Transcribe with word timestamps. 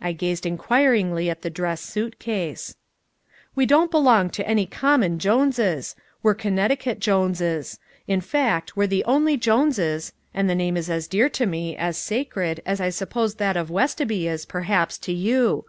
I 0.00 0.12
gazed 0.12 0.46
inquiringly 0.46 1.28
at 1.28 1.42
the 1.42 1.50
dress 1.50 1.82
suit 1.82 2.18
case. 2.18 2.74
"We 3.54 3.66
don't 3.66 3.90
belong 3.90 4.30
to 4.30 4.48
any 4.48 4.64
common 4.64 5.18
Joneses. 5.18 5.94
We're 6.22 6.32
Connecticut 6.34 7.00
Joneses. 7.00 7.78
In 8.08 8.22
fact, 8.22 8.78
we're 8.78 8.86
the 8.86 9.04
only 9.04 9.36
Joneses 9.36 10.14
and 10.32 10.48
the 10.48 10.54
name 10.54 10.78
is 10.78 10.88
as 10.88 11.06
dear 11.06 11.28
to 11.28 11.44
me, 11.44 11.76
as 11.76 11.98
sacred, 11.98 12.62
as 12.64 12.80
I 12.80 12.88
suppose 12.88 13.34
that 13.34 13.58
of 13.58 13.68
Westoby 13.70 14.26
is, 14.26 14.46
perhaps, 14.46 14.96
to 15.00 15.12
you. 15.12 15.66